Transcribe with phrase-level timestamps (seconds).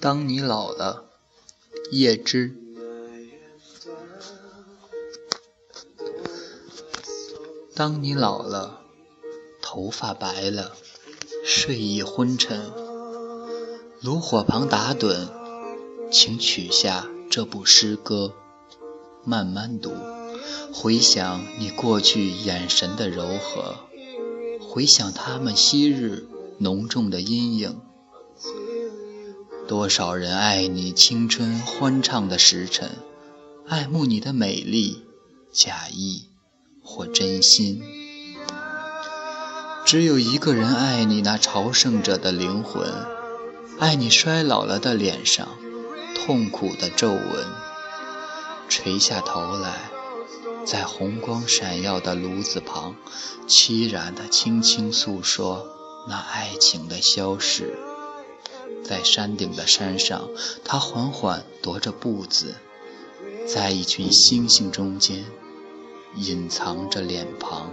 [0.00, 1.06] 当你老了，
[1.90, 2.54] 叶芝。
[7.74, 8.80] 当你老了，
[9.60, 10.70] 头发白了，
[11.44, 12.70] 睡意昏沉，
[14.00, 15.28] 炉火旁打盹，
[16.12, 18.34] 请取下这部诗歌，
[19.24, 19.92] 慢慢读，
[20.72, 23.74] 回想你过去眼神的柔和，
[24.60, 27.80] 回想他们昔日浓重的阴影。
[29.68, 32.90] 多少人爱你青春欢畅的时辰，
[33.68, 35.04] 爱慕你的美丽，
[35.52, 36.24] 假意
[36.82, 37.82] 或真心。
[39.84, 42.90] 只有一个人爱你那朝圣者的灵魂，
[43.78, 45.46] 爱你衰老了的脸上
[46.14, 47.46] 痛苦的皱纹。
[48.70, 49.90] 垂下头来，
[50.64, 52.96] 在红光闪耀的炉子旁，
[53.46, 55.66] 凄然地轻轻诉说
[56.08, 57.78] 那爱情的消逝。
[58.84, 60.28] 在山顶的山上，
[60.64, 62.54] 他缓缓踱着步子，
[63.46, 65.24] 在一群星星中间，
[66.16, 67.70] 隐藏着脸庞。